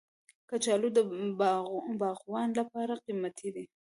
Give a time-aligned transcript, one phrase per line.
[0.49, 0.99] کچالو د
[2.01, 3.65] باغوان لپاره قیمتي دی